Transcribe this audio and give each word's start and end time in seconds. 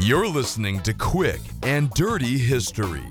You're 0.00 0.28
listening 0.28 0.78
to 0.82 0.94
Quick 0.94 1.40
and 1.64 1.90
Dirty 1.90 2.38
History, 2.38 3.02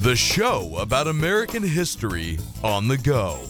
the 0.00 0.14
show 0.14 0.76
about 0.78 1.06
American 1.06 1.62
history 1.62 2.38
on 2.62 2.86
the 2.86 2.98
go. 2.98 3.40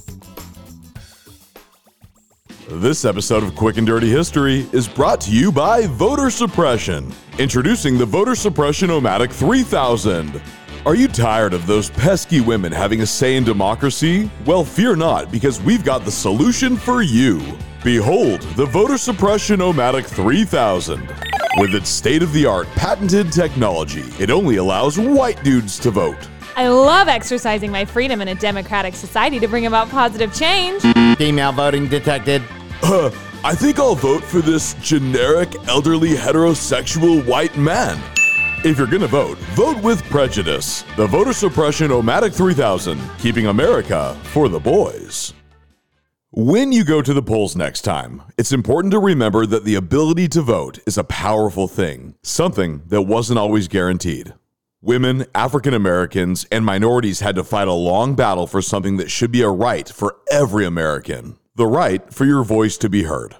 This 2.69 3.04
episode 3.04 3.43
of 3.43 3.56
Quick 3.56 3.79
and 3.79 3.87
Dirty 3.87 4.09
History 4.09 4.69
is 4.72 4.87
brought 4.87 5.21
to 5.22 5.33
you 5.33 5.51
by 5.51 5.88
voter 5.88 6.30
suppression. 6.30 7.12
Introducing 7.41 7.98
the 7.98 8.06
Voter 8.06 8.36
Suppression 8.36 8.90
Omatic 8.90 9.32
3000. 9.32 10.40
Are 10.86 10.95
you 10.95 11.08
tired 11.08 11.54
of 11.54 11.66
those 11.66 11.90
pesky 11.90 12.40
women 12.40 12.70
having 12.70 13.00
a 13.00 13.06
say 13.06 13.34
in 13.34 13.42
democracy? 13.42 14.30
Well, 14.46 14.64
fear 14.64 14.95
not, 14.95 15.32
because 15.32 15.60
we've 15.60 15.84
got 15.84 16.04
the 16.04 16.12
solution 16.12 16.76
for 16.76 17.02
you. 17.02 17.42
Behold, 17.82 18.42
the 18.54 18.66
Voter 18.66 18.98
Suppression 18.98 19.58
Omatic 19.58 20.06
3000. 20.06 21.27
With 21.57 21.75
its 21.75 21.89
state 21.89 22.23
of 22.23 22.33
the 22.33 22.46
art 22.46 22.69
patented 22.77 23.33
technology, 23.33 24.05
it 24.23 24.30
only 24.30 24.56
allows 24.56 24.98
white 24.98 25.43
dudes 25.43 25.79
to 25.80 25.91
vote. 25.91 26.29
I 26.56 26.69
love 26.69 27.09
exercising 27.09 27.73
my 27.73 27.84
freedom 27.84 28.20
in 28.20 28.29
a 28.29 28.34
democratic 28.34 28.95
society 28.95 29.41
to 29.41 29.48
bring 29.48 29.66
about 29.66 29.89
positive 29.89 30.34
change. 30.34 30.83
Female 31.16 31.53
voting 31.53 31.89
detected. 31.89 32.42
Uh, 32.83 33.11
I 33.42 33.55
think 33.55 33.79
I'll 33.79 33.95
vote 33.95 34.23
for 34.23 34.41
this 34.41 34.75
generic, 34.75 35.48
elderly, 35.66 36.11
heterosexual 36.11 37.27
white 37.27 37.56
man. 37.56 38.01
If 38.65 38.77
you're 38.78 38.87
gonna 38.87 39.06
vote, 39.06 39.39
vote 39.55 39.83
with 39.83 40.03
prejudice. 40.05 40.84
The 40.97 41.06
Voter 41.06 41.33
Suppression 41.33 41.91
Omatic 41.91 42.34
3000, 42.34 43.01
keeping 43.19 43.47
America 43.47 44.17
for 44.25 44.48
the 44.48 44.61
boys. 44.61 45.33
When 46.30 46.73
you 46.73 46.84
go 46.84 47.00
to 47.00 47.14
the 47.14 47.23
polls 47.23 47.56
next 47.56 47.82
time, 47.82 48.20
it's 48.36 48.52
important 48.52 48.92
to 48.92 48.98
remember 48.98 49.46
that 49.46 49.64
the 49.64 49.77
ability 49.77 50.28
to 50.28 50.42
vote 50.42 50.78
is 50.86 50.98
a 50.98 51.05
powerful 51.05 51.66
thing, 51.69 52.16
something 52.23 52.82
that 52.88 53.02
wasn't 53.02 53.38
always 53.38 53.66
guaranteed. 53.66 54.34
Women, 54.83 55.24
African 55.34 55.72
Americans, 55.72 56.47
and 56.53 56.66
minorities 56.66 57.20
had 57.20 57.34
to 57.36 57.44
fight 57.44 57.66
a 57.66 57.72
long 57.72 58.14
battle 58.14 58.47
for 58.47 58.61
something 58.61 58.98
that 58.98 59.11
should 59.11 59.33
be 59.33 59.41
a 59.41 59.48
right 59.48 59.88
for 59.88 60.16
every 60.30 60.66
American 60.66 61.38
the 61.56 61.66
right 61.66 62.12
for 62.12 62.27
your 62.27 62.44
voice 62.44 62.77
to 62.77 62.91
be 62.91 63.05
heard. 63.05 63.34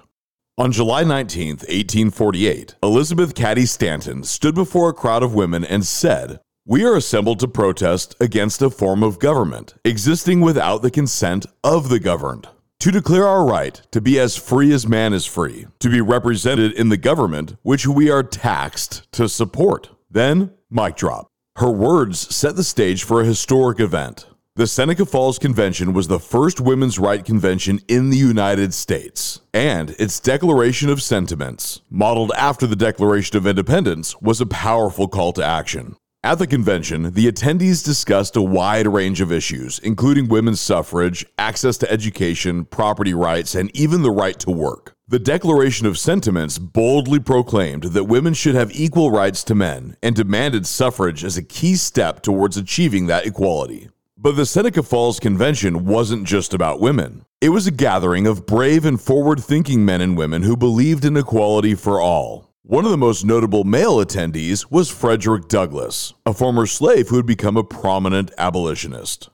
On 0.57 0.71
July 0.71 1.03
19, 1.03 1.49
1848, 1.57 2.75
Elizabeth 2.81 3.35
Cady 3.35 3.67
Stanton 3.67 4.23
stood 4.23 4.55
before 4.55 4.89
a 4.89 4.93
crowd 4.93 5.21
of 5.21 5.35
women 5.35 5.63
and 5.63 5.85
said, 5.85 6.39
We 6.65 6.83
are 6.85 6.95
assembled 6.95 7.39
to 7.41 7.47
protest 7.47 8.15
against 8.19 8.63
a 8.63 8.71
form 8.71 9.03
of 9.03 9.19
government 9.19 9.75
existing 9.85 10.41
without 10.41 10.81
the 10.81 10.91
consent 10.91 11.45
of 11.63 11.89
the 11.89 11.99
governed 11.99 12.47
to 12.79 12.91
declare 12.91 13.27
our 13.27 13.45
right 13.45 13.81
to 13.91 13.99
be 13.99 14.17
as 14.17 14.37
free 14.37 14.71
as 14.71 14.87
man 14.87 15.11
is 15.11 15.25
free, 15.25 15.67
to 15.79 15.89
be 15.89 15.99
represented 15.99 16.71
in 16.73 16.89
the 16.89 16.97
government 16.97 17.57
which 17.61 17.85
we 17.85 18.09
are 18.09 18.23
taxed 18.23 19.11
to 19.11 19.27
support. 19.27 19.89
Then, 20.09 20.53
mic 20.69 20.95
drop. 20.95 21.27
Her 21.57 21.71
words 21.71 22.33
set 22.33 22.55
the 22.55 22.63
stage 22.63 23.03
for 23.03 23.21
a 23.21 23.25
historic 23.25 23.81
event. 23.81 24.27
The 24.55 24.67
Seneca 24.67 25.05
Falls 25.05 25.39
Convention 25.39 25.93
was 25.93 26.07
the 26.07 26.19
first 26.19 26.59
women's 26.59 26.99
right 26.99 27.23
convention 27.23 27.79
in 27.87 28.09
the 28.09 28.17
United 28.17 28.73
States, 28.73 29.41
and 29.53 29.91
its 29.91 30.19
Declaration 30.19 30.89
of 30.89 31.01
Sentiments, 31.01 31.81
modeled 31.89 32.31
after 32.35 32.65
the 32.67 32.75
Declaration 32.75 33.37
of 33.37 33.47
Independence, 33.47 34.19
was 34.21 34.41
a 34.41 34.45
powerful 34.45 35.07
call 35.07 35.31
to 35.33 35.45
action. 35.45 35.95
At 36.21 36.37
the 36.37 36.47
convention, 36.47 37.13
the 37.13 37.31
attendees 37.31 37.81
discussed 37.81 38.35
a 38.35 38.41
wide 38.41 38.87
range 38.87 39.21
of 39.21 39.31
issues, 39.31 39.79
including 39.79 40.27
women's 40.27 40.59
suffrage, 40.59 41.25
access 41.37 41.77
to 41.77 41.89
education, 41.89 42.65
property 42.65 43.13
rights, 43.13 43.55
and 43.55 43.73
even 43.73 44.01
the 44.01 44.11
right 44.11 44.37
to 44.39 44.51
work. 44.51 44.97
The 45.07 45.17
Declaration 45.17 45.87
of 45.87 45.97
Sentiments 45.97 46.59
boldly 46.59 47.21
proclaimed 47.21 47.83
that 47.83 48.03
women 48.03 48.33
should 48.33 48.53
have 48.53 48.75
equal 48.75 49.11
rights 49.11 49.45
to 49.45 49.55
men 49.55 49.95
and 50.03 50.13
demanded 50.13 50.67
suffrage 50.67 51.23
as 51.23 51.37
a 51.37 51.41
key 51.41 51.75
step 51.77 52.21
towards 52.21 52.57
achieving 52.57 53.07
that 53.07 53.25
equality. 53.25 53.87
But 54.17 54.35
the 54.35 54.45
Seneca 54.45 54.83
Falls 54.83 55.21
Convention 55.21 55.85
wasn't 55.85 56.27
just 56.27 56.53
about 56.53 56.81
women. 56.81 57.23
It 57.39 57.49
was 57.49 57.65
a 57.65 57.71
gathering 57.71 58.27
of 58.27 58.45
brave 58.45 58.83
and 58.83 58.99
forward 58.99 59.41
thinking 59.41 59.85
men 59.85 60.01
and 60.01 60.17
women 60.17 60.43
who 60.43 60.57
believed 60.57 61.05
in 61.05 61.15
equality 61.15 61.75
for 61.75 62.01
all. 62.01 62.48
One 62.69 62.85
of 62.85 62.91
the 62.91 62.97
most 62.97 63.25
notable 63.25 63.63
male 63.63 63.95
attendees 63.95 64.69
was 64.69 64.91
Frederick 64.91 65.47
Douglass, 65.47 66.13
a 66.23 66.35
former 66.35 66.67
slave 66.67 67.09
who 67.09 67.15
had 67.15 67.25
become 67.25 67.57
a 67.57 67.63
prominent 67.63 68.29
abolitionist. 68.37 69.31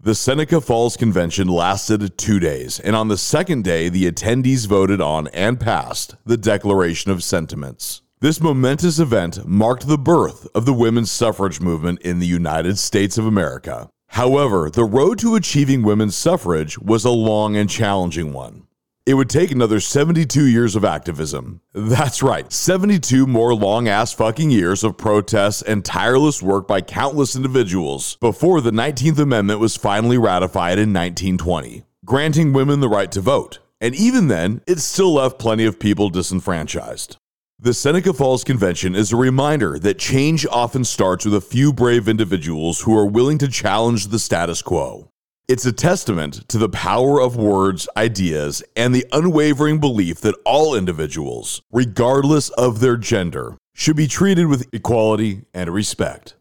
The 0.00 0.14
Seneca 0.14 0.60
Falls 0.60 0.96
Convention 0.96 1.48
lasted 1.48 2.16
two 2.16 2.38
days, 2.38 2.78
and 2.78 2.94
on 2.94 3.08
the 3.08 3.16
second 3.16 3.64
day, 3.64 3.88
the 3.88 4.08
attendees 4.08 4.68
voted 4.68 5.00
on 5.00 5.26
and 5.34 5.58
passed 5.58 6.14
the 6.24 6.36
Declaration 6.36 7.10
of 7.10 7.24
Sentiments. 7.24 8.02
This 8.20 8.40
momentous 8.40 9.00
event 9.00 9.44
marked 9.44 9.88
the 9.88 9.98
birth 9.98 10.46
of 10.54 10.64
the 10.64 10.72
women's 10.72 11.10
suffrage 11.10 11.60
movement 11.60 12.00
in 12.02 12.20
the 12.20 12.26
United 12.28 12.78
States 12.78 13.18
of 13.18 13.26
America. 13.26 13.90
However, 14.10 14.70
the 14.70 14.84
road 14.84 15.18
to 15.18 15.34
achieving 15.34 15.82
women's 15.82 16.14
suffrage 16.14 16.78
was 16.78 17.04
a 17.04 17.10
long 17.10 17.56
and 17.56 17.68
challenging 17.68 18.32
one. 18.32 18.65
It 19.06 19.14
would 19.14 19.30
take 19.30 19.52
another 19.52 19.78
72 19.78 20.46
years 20.46 20.74
of 20.74 20.84
activism. 20.84 21.60
That's 21.72 22.24
right, 22.24 22.52
72 22.52 23.24
more 23.24 23.54
long 23.54 23.86
ass 23.86 24.12
fucking 24.12 24.50
years 24.50 24.82
of 24.82 24.98
protests 24.98 25.62
and 25.62 25.84
tireless 25.84 26.42
work 26.42 26.66
by 26.66 26.80
countless 26.80 27.36
individuals 27.36 28.16
before 28.16 28.60
the 28.60 28.72
19th 28.72 29.20
Amendment 29.20 29.60
was 29.60 29.76
finally 29.76 30.18
ratified 30.18 30.78
in 30.78 30.92
1920, 30.92 31.84
granting 32.04 32.52
women 32.52 32.80
the 32.80 32.88
right 32.88 33.12
to 33.12 33.20
vote. 33.20 33.60
And 33.80 33.94
even 33.94 34.26
then, 34.26 34.60
it 34.66 34.80
still 34.80 35.14
left 35.14 35.38
plenty 35.38 35.66
of 35.66 35.78
people 35.78 36.10
disenfranchised. 36.10 37.16
The 37.60 37.74
Seneca 37.74 38.12
Falls 38.12 38.42
Convention 38.42 38.96
is 38.96 39.12
a 39.12 39.16
reminder 39.16 39.78
that 39.78 40.00
change 40.00 40.44
often 40.46 40.82
starts 40.82 41.24
with 41.24 41.34
a 41.34 41.40
few 41.40 41.72
brave 41.72 42.08
individuals 42.08 42.80
who 42.80 42.98
are 42.98 43.06
willing 43.06 43.38
to 43.38 43.46
challenge 43.46 44.08
the 44.08 44.18
status 44.18 44.62
quo. 44.62 45.12
It's 45.48 45.64
a 45.64 45.72
testament 45.72 46.48
to 46.48 46.58
the 46.58 46.68
power 46.68 47.20
of 47.20 47.36
words, 47.36 47.88
ideas, 47.96 48.64
and 48.74 48.92
the 48.92 49.06
unwavering 49.12 49.78
belief 49.78 50.20
that 50.22 50.34
all 50.44 50.74
individuals, 50.74 51.62
regardless 51.70 52.48
of 52.50 52.80
their 52.80 52.96
gender, 52.96 53.56
should 53.72 53.94
be 53.94 54.08
treated 54.08 54.48
with 54.48 54.66
equality 54.72 55.42
and 55.54 55.70
respect. 55.70 56.34